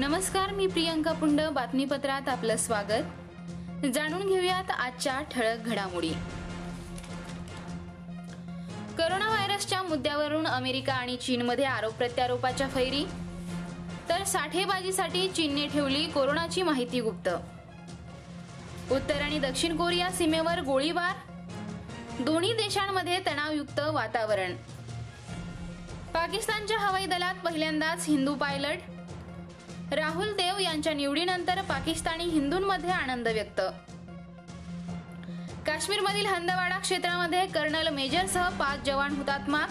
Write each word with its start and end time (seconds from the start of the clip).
नमस्कार 0.00 0.50
मी 0.50 0.66
प्रियंका 0.66 1.12
पुंड 1.12 1.40
बातमीपत्रात 1.40 2.28
आपलं 2.28 2.56
स्वागत. 2.56 3.86
जाणून 3.86 4.28
घेऊयात 4.28 4.70
आजच्या 4.70 5.22
ठळक 5.22 5.58
घडामोडी. 5.58 6.10
करोना 8.98 9.28
व्हायरसच्या 9.28 9.82
मुद्द्यावरून 9.82 10.46
अमेरिका 10.46 10.92
आणि 10.92 11.16
चीनमध्ये 11.16 11.64
आरोप 11.64 11.92
प्रत्यारोपाच्या 11.92 12.68
फैरी. 12.68 13.04
तर 14.08 14.24
साठेबाजीसाठी 14.24 15.28
चीनने 15.28 15.66
ठेवली 15.66 16.06
कोरोनाची 16.06 16.62
माहिती 16.62 17.00
गुप्त. 17.00 17.28
उत्तर 18.92 19.22
आणि 19.22 19.38
दक्षिण 19.38 19.76
कोरिया 19.76 20.10
सीमेवर 20.10 20.60
गोळीबार. 20.60 21.16
दोन्ही 22.20 22.52
देशांमध्ये 22.52 23.18
तणावयुक्त 23.18 23.80
वातावरण. 23.80 24.56
पाकिस्तानच्या 26.14 26.78
हवाई 26.78 27.06
दलात 27.06 27.34
पहिल्यांदाच 27.44 28.04
हिंदू 28.08 28.34
पायलट 28.34 28.78
राहुल 29.92 30.32
देव 30.32 30.58
यांच्या 30.58 30.92
निवडीनंतर 30.94 31.60
पाकिस्तानी 31.60 32.24
हिंदूंमध्ये 32.24 32.90
आनंद 32.90 33.28
व्यक्त. 33.28 33.60
काश्मीरमधील 35.66 36.26
हंदवाडा 36.26 36.78
क्षेत्रामध्ये 36.78 37.46
कर्नल 37.46 37.88
मेजरसह 37.88 38.48
पाच 38.48 38.84
जवान 38.86 39.14
हुतात्मा 39.14 39.64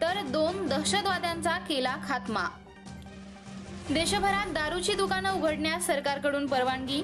तर 0.00 0.20
दोन 0.26 0.66
दहशतवाद्यांचा 0.66 1.56
केला 1.58 1.96
खात्मा. 2.08 2.46
देशभरात 3.90 4.52
दारूची 4.54 4.94
दुकानं 4.94 5.32
उघडण्यास 5.32 5.86
सरकारकडून 5.86 6.46
परवानगी 6.46 7.02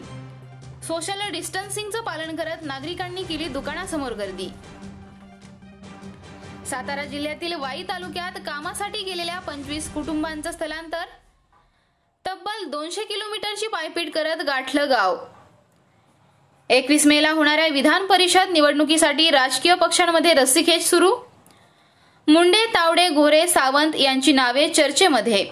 सोशल 0.87 1.20
डिस्टन्सिंगचं 1.32 2.01
पालन 2.01 2.37
करत 2.37 2.62
नागरिकांनी 2.62 3.23
केली 3.23 3.48
दुकानासमोर 3.48 4.12
गर्दी. 4.12 4.48
सातारा 6.70 7.04
जिल्ह्यातील 7.04 7.52
वाई 7.52 7.82
तालुक्यात 7.82 8.38
कामासाठी 8.46 9.02
गेलेल्या 9.04 9.38
पंचवीस 9.38 9.93
कुटुंबांचं 9.95 10.51
स्थलांतर 10.51 11.04
तब्बल 12.44 12.64
दोनशे 12.70 13.04
किलोमीटरची 13.04 13.66
पायपीट 13.66 14.12
करत 14.14 14.42
गाठलं 14.46 14.88
गाव. 14.90 15.16
एकवीस 16.70 17.06
मेला 17.06 17.30
होणाऱ्या 17.30 17.66
विधान 17.68 18.06
परिषद 18.06 18.51
निवडणुकीसाठी 18.52 19.30
राजकीय 19.30 19.74
पक्षांमध्ये 19.74 20.34
रस्सीखेच 20.34 20.90
सुरू? 20.90 21.10
मुंडे 22.28 22.64
तावडे 22.66 23.09
गोरे 23.09 23.46
सावंत 23.46 23.96
यांची 23.96 24.32
नावे 24.32 24.68
चर्चेमध्ये. 24.68 25.46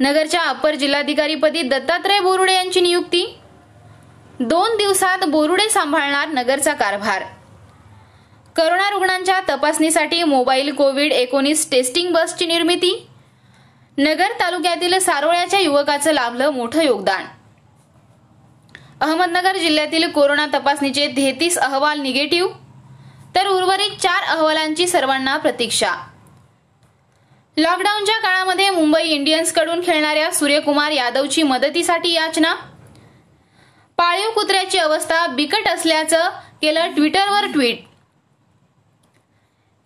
नगरच्या 0.00 0.42
अप्पर 0.42 0.74
जिल्हाधिकारीपदी 0.74 1.62
दत्तात्रय 1.62 2.20
बोरुडे 2.20 2.54
यांची 2.54 2.80
नियुक्ती? 2.80 3.24
दोन 4.40 4.76
दिवसात 4.76 5.24
बोरुडे 5.28 5.68
सांभाळणार 5.70 6.28
नगरचा 6.28 6.74
कारभार. 6.74 7.22
करोना 8.56 8.90
रुग्णांच्या 8.90 9.40
तपासणीसाठी 9.48 10.22
मोबाईल 10.22 10.74
कोविड 10.74 11.12
एकोणीस 11.12 11.70
टेस्टिंग 11.70 12.12
बसची 12.12 12.46
निर्मिती? 12.46 13.08
नगर 13.98 14.32
तालुक्यातील 14.40 14.98
सारोळ्याच्या 14.98 15.60
युवकाचं 15.60 16.12
लाभलं 16.12 16.50
मोठं 16.50 16.82
योगदान. 16.82 17.24
अहमदनगर 19.00 19.56
जिल्ह्यातील 19.56 20.10
कोरोना 20.10 20.46
तपासणीचे 20.46 21.06
तेहतीस 21.08 21.58
अहवाल 21.58 22.00
निगेटिव्ह 22.00 22.52
तर 23.34 23.46
उर्वरित 23.46 23.98
चार 24.00 24.22
अहवालांची 24.24 24.86
सर्वांना 24.86 25.36
प्रतीक्षा. 25.36 25.94
लॉकडाऊनच्या 27.56 28.18
काळामध्ये 28.18 28.70
मुंबई 28.70 29.02
इंडियन्सकडून 29.02 29.80
खेळणाऱ्या 29.80 30.32
सूर्यकुमार 30.32 30.90
यादवची 30.90 31.42
मदतीसाठी 31.42 32.12
याचना. 32.12 32.54
पाळीव 33.96 34.30
कुत्र्याची 34.30 34.78
अवस्था 34.78 35.26
बिकट 35.26 35.68
असल्याचं 35.68 36.28
केलं 36.62 36.94
ट्विटरवर 36.94 37.46
ट्विट. 37.46 37.78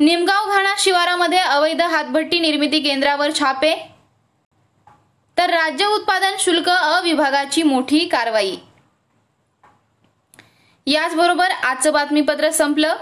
निमगाव 0.00 0.50
घाणा 0.50 0.74
शिवारामध्ये 0.78 1.38
अवैध 1.38 1.82
हातभट्टी 1.82 2.40
निर्मिती 2.40 2.80
केंद्रावर 2.80 3.30
छापे. 3.38 3.95
तर 5.38 5.50
राज्य 5.50 5.84
उत्पादन 5.84 6.32
शुल्क 6.38 6.68
अविभागाची 6.68 7.62
मोठी 7.62 8.08
कारवाई. 8.08 8.56
याचबरोबर 10.86 11.50
आजचं 11.50 11.92
बातमीपत्र 11.92 12.50
संपलं. 12.50 12.96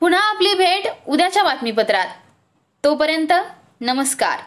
पुन्हा 0.00 0.20
आपली 0.20 0.54
भेट 0.54 0.86
उद्याच्या 1.08 1.44
बातमीपत्रात. 1.44 2.06
तोपर्यंत 2.84 3.32
नमस्कार. 3.80 4.40